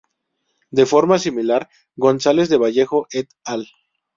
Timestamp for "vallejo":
2.57-3.05